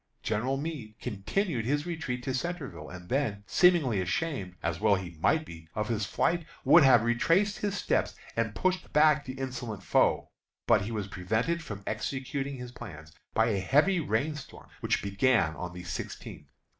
General 0.23 0.57
Meade 0.57 0.95
continued 0.99 1.63
his 1.65 1.85
retreat 1.85 2.23
to 2.23 2.33
Centreville, 2.33 2.89
and 2.89 3.07
then, 3.07 3.43
seemingly 3.45 4.01
ashamed 4.01 4.55
as 4.63 4.79
well 4.79 4.95
he 4.95 5.15
might 5.19 5.45
be 5.45 5.67
of 5.75 5.89
his 5.89 6.07
flight, 6.07 6.43
would 6.65 6.81
have 6.81 7.03
retraced 7.03 7.59
his 7.59 7.77
steps 7.77 8.15
and 8.35 8.55
pushed 8.55 8.91
back 8.93 9.25
the 9.25 9.33
insolent 9.37 9.83
foe, 9.83 10.31
but 10.65 10.81
he 10.81 10.91
was 10.91 11.07
prevented 11.07 11.61
from 11.61 11.83
executing 11.85 12.57
his 12.57 12.71
plans 12.71 13.11
by 13.35 13.49
a 13.49 13.59
heavy 13.59 13.99
rain 13.99 14.35
storm, 14.35 14.69
which 14.79 15.03
began 15.03 15.55
on 15.55 15.71
the 15.71 15.83
sixteenth. 15.83 16.47